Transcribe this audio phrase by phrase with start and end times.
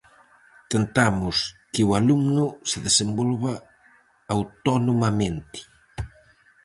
[0.71, 1.37] Tentamos
[1.73, 3.53] que o alumno se desenvolva
[4.35, 5.59] autonomamente.